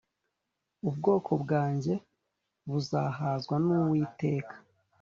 ubwoko 0.89 1.31
bwanjye 1.43 1.93
buzahazwa 2.69 3.55
n’Iwiteka 3.65 4.55